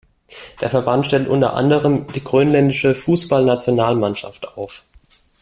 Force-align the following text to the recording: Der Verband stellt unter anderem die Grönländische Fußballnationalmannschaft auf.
Der 0.61 0.71
Verband 0.71 1.05
stellt 1.05 1.27
unter 1.27 1.53
anderem 1.53 2.07
die 2.07 2.23
Grönländische 2.23 2.95
Fußballnationalmannschaft 2.95 4.47
auf. 4.57 4.85